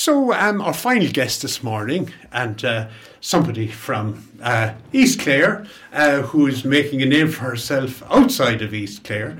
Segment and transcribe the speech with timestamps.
[0.00, 2.88] So, um, our final guest this morning, and uh,
[3.20, 8.72] somebody from uh, East Clare, uh, who is making a name for herself outside of
[8.72, 9.36] East Clare,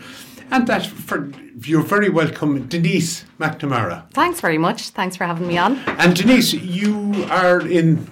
[0.51, 1.33] and that for
[1.65, 4.11] you're very welcome, Denise McNamara.
[4.11, 4.91] Thanks very much.
[4.91, 5.79] Thanks for having me on.
[5.99, 8.07] And Denise, you are in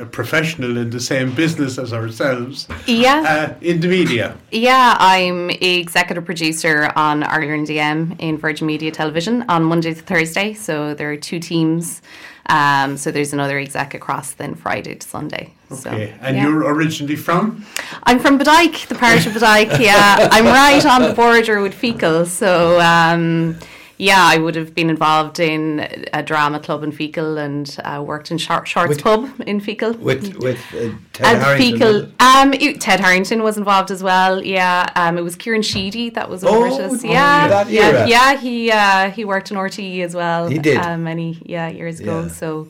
[0.00, 2.68] a professional in the same business as ourselves.
[2.86, 3.22] Yeah.
[3.26, 4.36] Uh, in the media.
[4.50, 10.54] Yeah, I'm executive producer on Ireland AM in Virgin Media Television on Monday to Thursday.
[10.54, 12.02] So there are two teams.
[12.46, 15.52] Um, so there's another exec across then Friday to Sunday.
[15.70, 15.80] Okay.
[15.80, 16.44] So, and yeah.
[16.44, 17.66] you're originally from?
[18.04, 19.78] I'm from Bodyke, the parish of Bodyke.
[19.80, 22.26] Yeah, I'm right on the border with Feakle.
[22.26, 22.80] So.
[22.80, 23.58] Um,
[23.98, 25.80] yeah, I would have been involved in
[26.12, 29.98] a drama club in Feakle and uh, worked in Short, Shorts With- Pub in Feakle.
[29.98, 31.78] with with uh, Ted And Harrington.
[31.78, 34.42] Feakle, um, it- Ted Harrington was involved as well.
[34.42, 37.04] Yeah, um, it was Kieran Sheedy that was over Oh, at us.
[37.04, 38.36] oh, Yeah, yeah, yeah.
[38.36, 40.48] He uh, he worked in RTE as well.
[40.48, 40.78] He did?
[40.78, 42.22] uh, many yeah years ago.
[42.22, 42.28] Yeah.
[42.28, 42.68] So,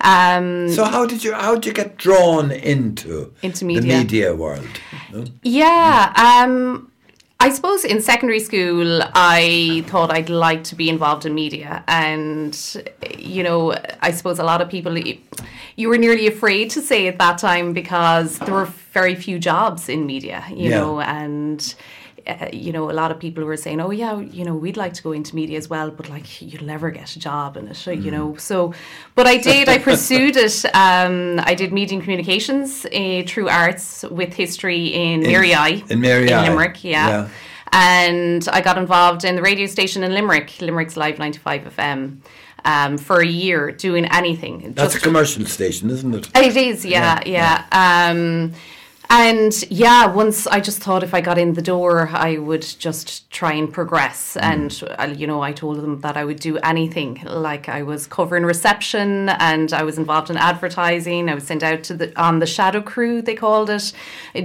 [0.00, 3.98] um, So how did you how did you get drawn into Into the media.
[3.98, 4.66] media world?
[5.12, 5.24] no?
[5.42, 6.12] Yeah.
[6.14, 6.87] Um,
[7.40, 11.84] I suppose in secondary school, I thought I'd like to be involved in media.
[11.86, 12.52] And,
[13.16, 17.18] you know, I suppose a lot of people, you were nearly afraid to say at
[17.18, 20.80] that time because there were very few jobs in media, you Yeah.
[20.80, 21.74] know, and.
[22.26, 24.94] Uh, you know, a lot of people were saying, "Oh, yeah, you know, we'd like
[24.94, 27.86] to go into media as well, but like, you'll never get a job in it,"
[27.86, 28.36] you know.
[28.36, 28.74] So,
[29.14, 29.68] but I did.
[29.68, 30.64] I pursued it.
[30.74, 36.00] Um, I did media and communications uh, through arts with history in, Mary I in
[36.00, 37.08] Mary in Limerick, yeah.
[37.08, 37.28] yeah.
[37.72, 42.18] And I got involved in the radio station in Limerick, Limerick's Live 95 FM,
[42.64, 44.72] um, for a year doing anything.
[44.74, 46.30] That's a commercial station, isn't it?
[46.36, 47.64] it is, yeah, yeah.
[47.72, 48.52] Um,
[49.10, 53.30] and yeah, once I just thought if I got in the door, I would just
[53.30, 54.36] try and progress.
[54.36, 57.22] And, uh, you know, I told them that I would do anything.
[57.24, 61.30] Like I was covering reception and I was involved in advertising.
[61.30, 63.94] I was sent out to the, on the shadow crew, they called it,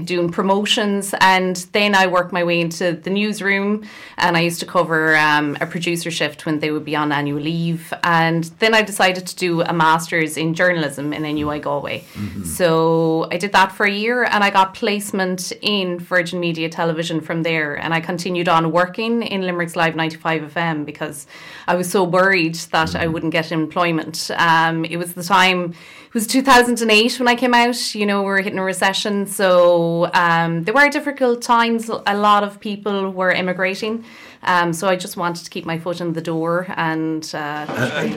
[0.06, 1.14] doing promotions.
[1.20, 3.84] And then I worked my way into the newsroom
[4.18, 7.42] and I used to cover um, a producer shift when they would be on annual
[7.42, 7.94] leave.
[8.04, 12.06] And then I decided to do a master's in journalism in NUI Galway.
[12.46, 17.20] So I did that for a year and I got placement in Virgin Media Television
[17.20, 17.76] from there.
[17.76, 21.26] And I continued on working in Limerick's Live 95 FM because
[21.68, 24.30] I was so worried that I wouldn't get employment.
[24.38, 25.74] Um, it was the time,
[26.14, 27.96] was 2008 when I came out.
[27.96, 29.26] You know, we were hitting a recession.
[29.26, 31.90] So um, there were difficult times.
[31.90, 34.06] A lot of people were immigrating.
[34.44, 37.66] Um, so I just wanted to keep my foot in the door and uh,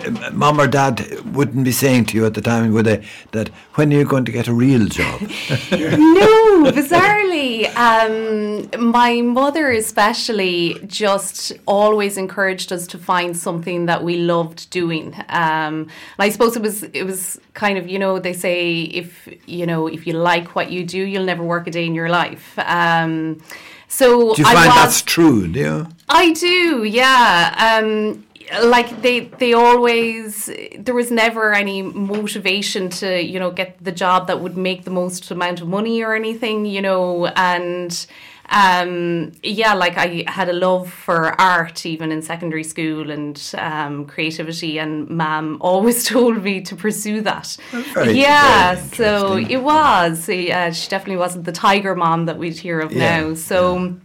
[0.05, 3.05] And, uh, Mom or Dad wouldn't be saying to you at the time, would they,
[3.31, 5.21] that when are you going to get a real job?
[5.71, 7.75] no, bizarrely.
[7.77, 15.15] Um, my mother, especially, just always encouraged us to find something that we loved doing.
[15.29, 19.67] Um, I suppose it was it was kind of you know they say if you
[19.67, 22.59] know if you like what you do, you'll never work a day in your life.
[22.59, 23.41] Um,
[23.89, 25.49] so Do you I find was, that's true?
[25.49, 25.89] Do you?
[26.09, 27.81] I do, yeah.
[27.83, 28.26] Um,
[28.63, 30.49] like they, they always.
[30.79, 34.91] There was never any motivation to, you know, get the job that would make the
[34.91, 37.27] most amount of money or anything, you know.
[37.27, 38.07] And
[38.49, 44.07] um, yeah, like I had a love for art even in secondary school and um,
[44.07, 47.57] creativity, and Mum always told me to pursue that.
[47.73, 50.29] very- yeah, very so it was.
[50.29, 53.35] Yeah, she definitely wasn't the tiger mom that we'd hear of Yeah, now.
[53.35, 53.97] So.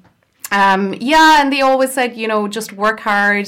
[0.54, 3.48] Um, yeah, and they always said, you know, just work hard,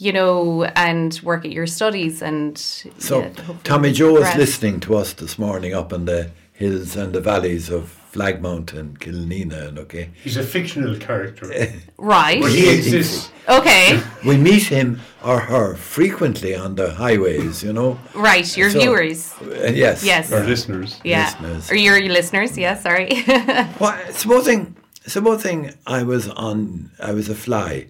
[0.00, 2.22] you know, and work at your studies.
[2.22, 6.30] And So yeah, hopefully Tommy Joe is listening to us this morning up in the
[6.52, 10.10] hills and the valleys of Flagmount and Kilanena, and okay.
[10.24, 11.46] He's a fictional character.
[11.96, 12.40] Right.
[12.42, 13.30] But he exists.
[13.48, 14.00] Okay.
[14.26, 17.98] We meet him or her frequently on the highways, you know.
[18.14, 18.48] Right.
[18.56, 19.32] Your So- viewers.
[19.40, 20.02] Uh, yes.
[20.02, 20.32] Yes.
[20.32, 20.98] Our listeners.
[21.04, 21.26] Yeah.
[21.26, 21.70] listeners.
[21.70, 22.56] Or your, your listeners.
[22.58, 22.76] Yeah.
[22.86, 23.08] Sorry.
[23.80, 24.74] Well, supposing
[25.06, 27.86] supposing I was on I was a fly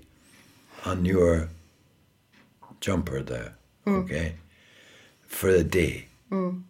[0.84, 1.48] on your
[2.80, 3.54] jumper there,
[3.86, 4.04] mm.
[4.04, 4.36] okay,
[5.26, 6.08] for a day.
[6.30, 6.62] Mm.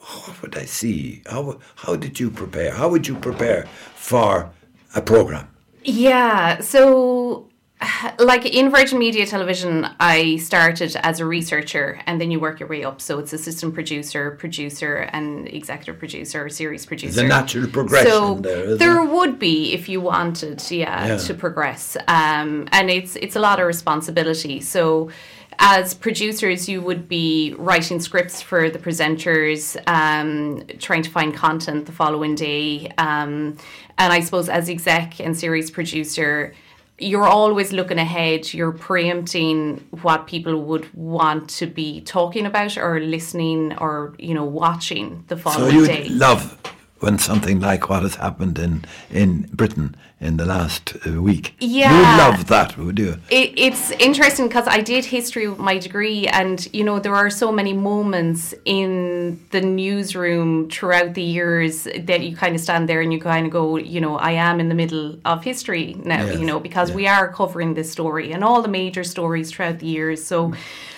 [0.00, 1.22] What would I see?
[1.26, 2.72] How how did you prepare?
[2.72, 4.50] How would you prepare for
[4.94, 5.48] a program?
[5.82, 7.48] Yeah, so
[8.18, 12.68] like in Virgin Media Television, I started as a researcher and then you work your
[12.68, 13.00] way up.
[13.00, 17.24] So it's assistant producer, producer, and executive producer, series producer.
[17.24, 19.10] a natural progression so there, isn't there it?
[19.10, 21.16] would be if you wanted, yeah, Yeah.
[21.18, 21.96] to progress.
[22.08, 24.60] Um, and it's it's a lot of responsibility.
[24.60, 25.10] So
[25.58, 31.86] as producers, you would be writing scripts for the presenters, um, trying to find content
[31.86, 32.90] the following day.
[32.98, 33.56] Um,
[33.98, 36.54] and I suppose as exec and series producer,
[36.98, 38.52] you're always looking ahead.
[38.52, 44.44] You're preempting what people would want to be talking about or listening or you know
[44.44, 46.08] watching the So following you day.
[46.08, 46.58] love
[47.00, 51.54] when something like what has happened in in Britain in the last uh, week.
[51.58, 51.94] Yeah.
[51.96, 53.18] You love that, would you?
[53.28, 57.28] It, it's interesting because I did history with my degree, and you know there are
[57.28, 63.00] so many moments in the newsroom throughout the years that you kind of stand there
[63.00, 66.24] and you kind of go, you know, I am in the middle of history now,
[66.24, 69.80] Yes, you know, because we are covering this story and all the major stories throughout
[69.80, 70.24] the years.
[70.24, 70.54] So,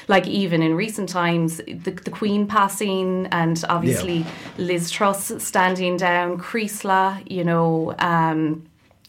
[0.07, 4.27] like even in recent times, the, the Queen passing, and obviously
[4.59, 7.95] Liz Truss standing down, Creeslough, you know.
[7.99, 8.65] Um,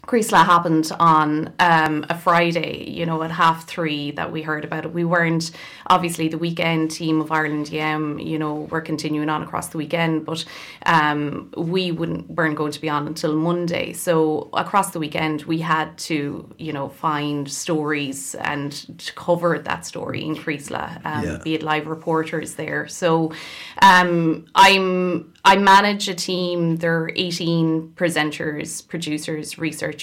[0.07, 4.85] Creeslough happened on um, a Friday, you know, at half three that we heard about
[4.85, 4.93] it.
[4.93, 5.49] We weren't,
[5.87, 10.25] obviously, the weekend team of Ireland AM, you know, we're continuing on across the weekend,
[10.25, 10.45] but
[10.85, 13.93] um, we wouldn't weren't going to be on until Monday.
[13.93, 19.87] So across the weekend, we had to, you know, find stories and to cover that
[19.87, 21.37] story in Creeslough, um, Yeah.
[21.43, 22.87] be it live reporters there.
[22.87, 23.33] So
[23.81, 26.77] um, I'm I manage a team.
[26.77, 29.94] There are 18 presenters, producers, researchers,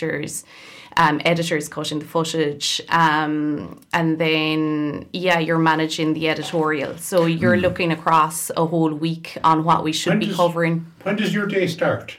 [0.96, 6.96] um, editors cutting the footage, um, and then yeah, you're managing the editorial.
[6.98, 10.86] So you're looking across a whole week on what we should When be does- covering.
[11.02, 12.16] When does your day start,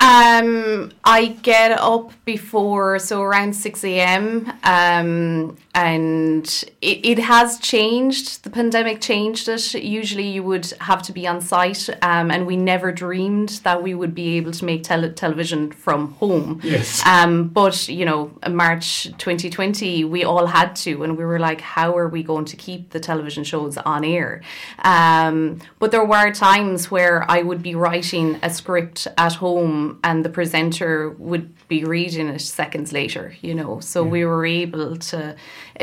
[0.00, 4.52] Um, I get up before so around six a.m.
[4.62, 8.44] Um, and it, it has changed.
[8.44, 9.74] The pandemic changed it.
[9.74, 13.94] Usually, you would have to be on site, um, and we never dreamed that we
[13.94, 16.60] would be able to make tele- television from home.
[16.62, 17.04] Yes.
[17.04, 21.96] Um, but you know, March 2020, we all had to, and we were like, how
[21.96, 24.42] are we going to keep the television shows on air?
[24.78, 30.24] Um, but there were times where I would be writing a script at home, and
[30.24, 33.26] the presenter would be reading it seconds later.
[33.46, 35.20] You know, so we were able to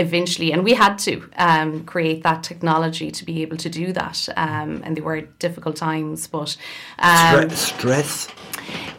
[0.04, 1.14] eventually, and we had to
[1.48, 4.18] um, create that technology to be able to do that.
[4.36, 6.58] Um, and they were difficult times, but
[7.00, 8.28] um, Stre- stress.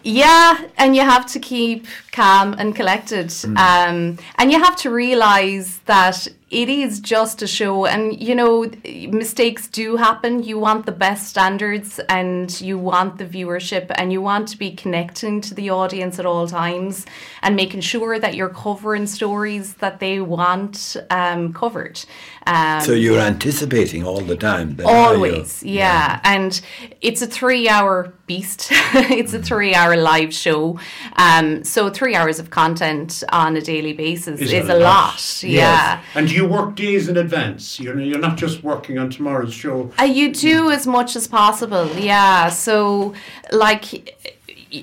[0.05, 3.33] yeah, and you have to keep calm and collected.
[3.57, 8.71] Um, and you have to realize that it is just a show, and you know,
[8.85, 10.43] mistakes do happen.
[10.43, 14.73] You want the best standards, and you want the viewership, and you want to be
[14.73, 17.07] connecting to the audience at all times
[17.43, 22.05] and making sure that you're covering stories that they want um, covered.
[22.47, 24.77] Um, So you're anticipating all the time.
[24.77, 24.87] then?
[24.87, 26.21] Always, yeah.
[26.23, 26.61] And
[27.01, 28.69] it's a three hour beast.
[28.95, 30.79] it's a three hour live show.
[31.17, 35.41] Um, so three hours of content on a daily basis is, a, lot.
[35.45, 36.03] Yeah.
[36.17, 37.79] And you work days in advance.
[37.79, 39.93] You're, you're not just working on tomorrow's show.
[40.01, 42.49] Uh, you do as much as possible, yeah.
[42.49, 43.15] So,
[43.53, 44.35] like,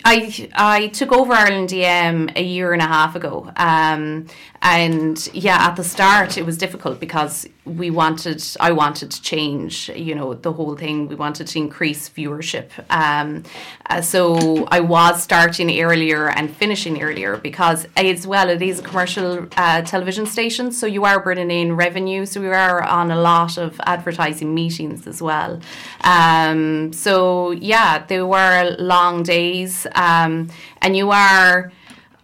[0.05, 4.27] I I took over Ireland AM a year and a half ago, um,
[4.61, 9.89] and yeah, at the start it was difficult because we wanted I wanted to change,
[9.95, 11.07] you know, the whole thing.
[11.07, 13.43] We wanted to increase viewership, um,
[13.89, 18.83] uh, so I was starting earlier and finishing earlier because as well it is a
[18.83, 22.25] commercial uh, television station, so you are bringing in revenue.
[22.25, 25.61] So we are on a lot of advertising meetings as well.
[26.01, 30.49] Um, so yeah, there were long days, um,
[30.81, 31.71] and you are,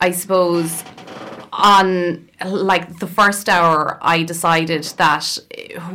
[0.02, 0.84] I suppose,
[1.58, 5.38] on like the first hour i decided that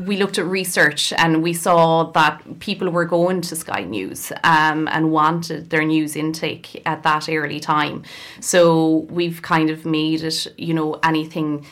[0.06, 4.88] we looked at research and we saw that people were going to sky news um,
[4.88, 8.02] and wanted their news intake at that early time.
[8.40, 11.64] So we've kind of made it you know anything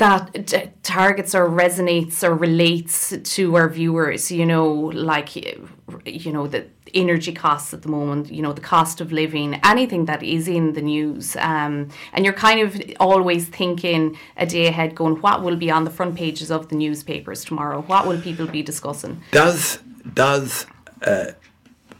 [0.00, 4.66] that t- targets or resonates or relates to our viewers you know
[5.10, 9.48] like you know the energy costs at the moment you know the cost of living
[9.64, 14.66] anything that is in the news um, and you're kind of always thinking a day
[14.66, 17.82] ahead going what will be on the front pages of the newspapers tomorrow?
[17.82, 19.22] What will people be discussing?
[19.30, 19.78] Does
[20.14, 20.66] does
[21.02, 21.32] uh,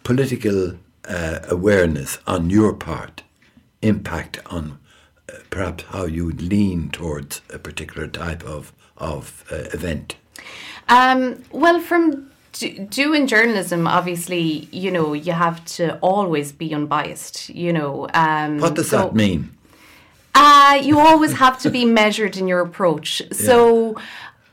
[0.02, 0.76] political
[1.08, 3.22] uh, awareness on your part
[3.82, 4.78] impact on
[5.50, 10.16] perhaps how you would lean towards a particular type of of uh, event?
[10.88, 17.48] Um, well, from do, doing journalism, obviously, you know, you have to always be unbiased.
[17.48, 19.50] You know, um, What does so- that mean?
[20.32, 23.20] Uh, you always have to be measured in your approach.
[23.32, 23.96] So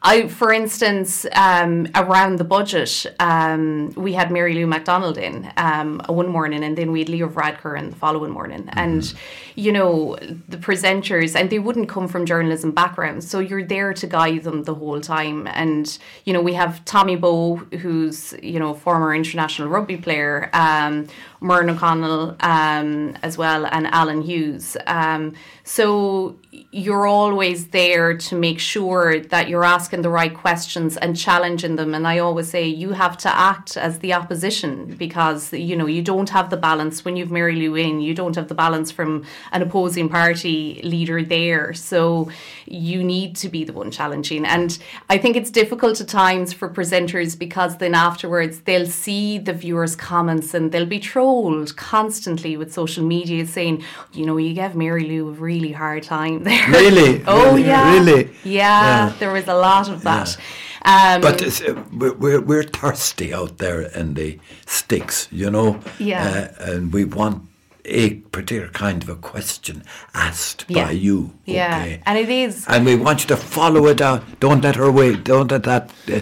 [0.04, 6.02] I, for instance, um, around the budget, um, we had Mary Lou McDonald in um,
[6.08, 8.64] one morning, and then we had Leo Varadkar in the following morning.
[8.64, 8.80] Mm-hmm.
[8.80, 9.14] And
[9.56, 10.16] you know,
[10.48, 14.64] the presenters, and they wouldn't come from journalism backgrounds, so you're there to guide them
[14.64, 15.48] the whole time.
[15.48, 21.08] And you know, we have Tommy Bowe, who's you know former international rugby player, um,
[21.42, 24.78] Muireann O'Connell um, as well, and Alan Hughes.
[24.86, 26.38] Um, so
[26.72, 31.94] you're always there to make sure that you're asking the right questions and challenging them.
[31.94, 36.02] And I always say you have to act as the opposition because you know you
[36.02, 38.02] don't have the balance when you've Mary Lou in.
[38.02, 41.74] You don't have the balance from an opposing party leader there.
[41.74, 42.30] So
[42.66, 44.46] you need to be the one challenging.
[44.46, 44.78] And
[45.10, 49.96] I think it's difficult at times for presenters because then afterwards they'll see the viewers'
[49.96, 55.06] comments and they'll be trolled constantly with social media saying, you know, you gave Mary
[55.06, 56.68] Lou a really hard time there.
[56.70, 57.24] Really?
[57.28, 57.64] oh Really?
[57.68, 57.94] yeah.
[57.94, 58.24] Really?
[58.44, 59.14] Yeah, Yeah.
[59.20, 60.38] there was a lot of that.
[60.86, 65.80] Um, But uh, we're, we're, we're thirsty out there in the sticks, you know?
[66.00, 66.50] Yeah.
[66.60, 67.44] Uh, and we want
[67.88, 70.86] a particular kind of a question asked Yeah.
[70.86, 71.34] by you.
[71.46, 72.02] yeah, okay?
[72.06, 72.66] and it is.
[72.68, 74.24] And we want you to follow it out.
[74.40, 75.16] Don't let her away.
[75.16, 76.20] Don't let that uh,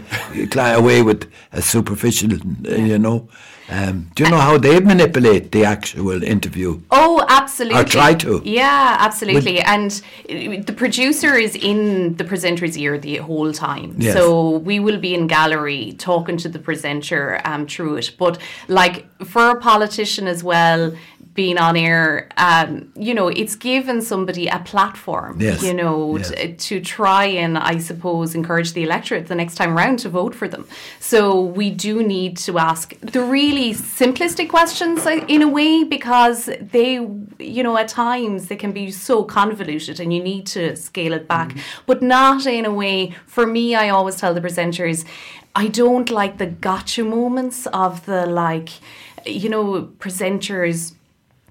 [0.51, 3.27] fly away with a superficial, uh, you know.
[3.67, 6.81] Um, do you know how they manipulate the actual interview?
[6.91, 7.81] Oh, absolutely.
[7.81, 8.41] Or try to.
[8.45, 9.59] Yeah, absolutely.
[9.59, 9.91] and
[10.29, 13.95] uh, the producer is in the presenter's ear the whole time.
[13.97, 14.13] Yes.
[14.13, 18.11] So we will be in gallery talking to the presenter um, through it.
[18.19, 20.93] But like for a politician as well,
[21.35, 25.61] being on air, um, you know, it's given somebody a platform, Yes.
[25.61, 26.31] you know, Yes.
[26.31, 30.33] t- to try and, I suppose, encourage the electorate the next time around to vote
[30.33, 30.65] for them.
[31.01, 36.49] So we do need to ask the really simplistic questions uh, in a way because
[36.61, 36.93] they,
[37.39, 41.27] you know, at times they can be so convoluted and you need to scale it
[41.27, 43.13] back, but not in a way.
[43.27, 45.03] For me, I always tell the presenters,
[45.53, 48.69] I don't like the gotcha moments of the like,
[49.25, 50.94] you know, presenters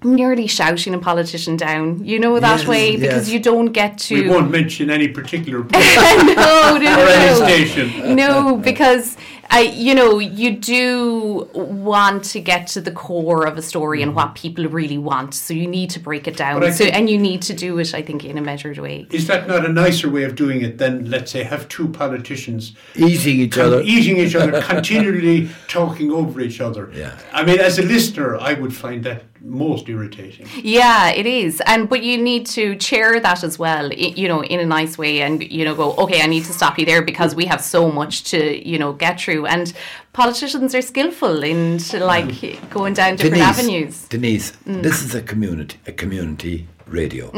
[0.05, 3.33] nearly shouting a politician down, you know, that Yes, way because yes.
[3.33, 4.15] you don't get to.
[4.23, 7.45] We won't mention any particular no, no, no, or any no.
[7.45, 8.15] station.
[8.15, 9.17] No, because
[9.49, 14.15] I, you know, you do want to get to the core of a story and
[14.15, 14.33] what mm-hmm.
[14.33, 15.33] people really want.
[15.33, 16.71] So you need to break it down.
[16.73, 19.07] So and you need to do it, I think, in a measured way.
[19.11, 22.73] Is that not a nicer way of doing it than, let's say, have two politicians
[22.95, 23.81] eating each con- other.
[23.81, 26.91] eating each other, continually talking over each other?
[26.93, 27.17] Yeah.
[27.31, 30.47] I mean, as a listener, I would find that most irritating.
[30.55, 33.93] Yeah, it is, and but you need to chair that as well.
[33.93, 36.21] You know, in a nice way, and you know, go okay.
[36.21, 39.19] I need to stop you there because we have so much to you know get
[39.19, 39.73] through, and
[40.13, 44.07] politicians are skillful in like going down different avenues.
[44.07, 47.31] Denise, this is a community, a community radio.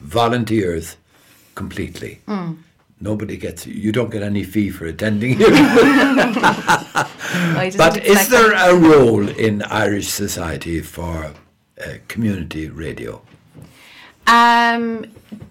[0.00, 0.96] Volunteers,
[1.54, 2.20] completely.
[3.00, 3.66] Nobody gets.
[3.66, 5.36] You don't get any fee for attending.
[5.36, 5.54] Didn't
[7.76, 8.70] but is there that.
[8.70, 11.34] a role in Irish society for
[11.78, 13.20] uh, community radio?
[14.26, 15.04] Um,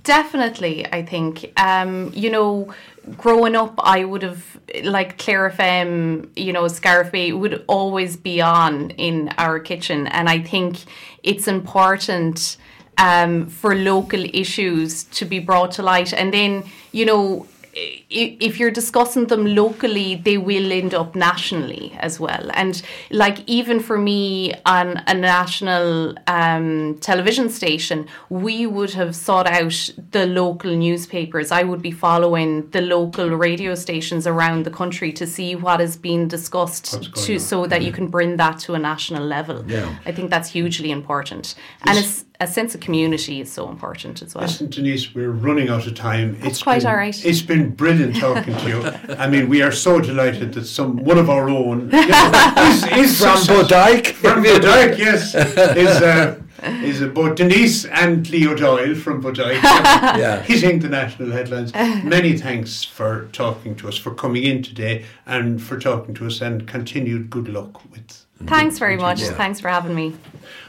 [0.03, 1.53] definitely, I think.
[1.57, 2.73] Um, you know,
[3.17, 8.41] growing up, I would have like Clare FM, you know, Scariff Bay would always be
[8.41, 10.77] on in our kitchen, and I think
[11.23, 12.57] it's important
[12.97, 17.47] um, for local issues to be brought to light, and then you know.
[17.77, 22.49] If you're discussing them locally, they will end up nationally as well.
[22.53, 29.47] And like even for me on a national um, television station, we would have sought
[29.47, 31.51] out the local newspapers.
[31.51, 35.97] I would be following the local radio stations around the country to see what is
[35.97, 36.85] being discussed
[37.25, 37.39] to on.
[37.39, 39.63] so that you can bring that to a national level.
[39.67, 39.97] Yeah.
[40.05, 41.55] I think that's hugely important.
[41.83, 44.43] And it's, a sense of community is so important as well.
[44.43, 46.37] Listen, Denise, we're running out of time.
[46.43, 47.25] It's quite been, all right.
[47.25, 49.15] It's been brilliant talking to you.
[49.17, 52.83] I mean, we are so delighted that some one of our own you know, is,
[52.83, 54.07] is From success- Bodyke?
[54.13, 60.41] From Bodyke, yes, is uh, is uh, both Denise and Leo Doyle from Bodyke Yeah.
[60.41, 61.73] hitting the national headlines.
[61.73, 66.41] Many thanks for talking to us, for coming in today, and for talking to us,
[66.41, 68.25] and continued good luck with.
[68.45, 69.21] Thanks very much.
[69.21, 69.31] Yeah.
[69.33, 70.13] Thanks for having me.